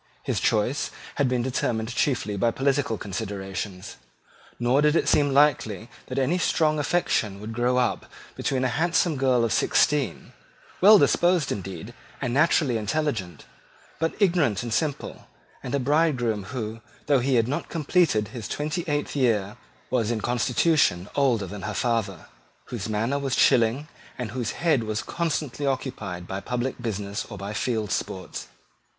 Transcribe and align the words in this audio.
His 0.23 0.39
choice 0.39 0.89
had 1.17 1.29
been 1.29 1.43
determined 1.43 1.93
chiefly 1.93 2.35
by 2.35 2.49
political 2.49 2.97
considerations: 2.97 3.97
nor 4.59 4.81
did 4.81 4.95
it 4.95 5.07
seem 5.07 5.31
likely 5.31 5.89
that 6.07 6.17
any 6.17 6.39
strong 6.39 6.79
affection 6.79 7.39
would 7.39 7.53
grow 7.53 7.77
up 7.77 8.07
between 8.35 8.63
a 8.63 8.67
handsome 8.79 9.15
girl 9.15 9.43
of 9.45 9.53
sixteen, 9.53 10.33
well 10.81 10.97
disposed 10.97 11.51
indeed, 11.51 11.93
and 12.19 12.33
naturally 12.33 12.77
intelligent, 12.79 13.45
but 13.99 14.15
ignorant 14.19 14.63
and 14.63 14.73
simple, 14.73 15.27
and 15.61 15.75
a 15.75 15.79
bridegroom 15.79 16.45
who, 16.45 16.81
though 17.05 17.19
he 17.19 17.35
had 17.35 17.47
not 17.47 17.69
completed 17.69 18.29
his 18.29 18.47
twenty 18.47 18.83
eighth 18.87 19.15
year, 19.15 19.55
was 19.91 20.09
in 20.09 20.19
constitution 20.19 21.07
older 21.15 21.45
than 21.45 21.61
her 21.61 21.75
father, 21.75 22.25
whose 22.69 22.89
manner 22.89 23.19
was 23.19 23.35
chilling, 23.35 23.87
and 24.17 24.31
whose 24.31 24.53
head 24.53 24.81
was 24.83 25.03
constantly 25.03 25.67
occupied 25.67 26.25
by 26.27 26.39
public 26.39 26.81
business 26.81 27.23
or 27.29 27.37
by 27.37 27.53
field 27.53 27.91
sports. 27.91 28.47